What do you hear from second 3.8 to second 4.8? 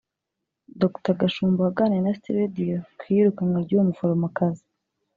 muforomokazi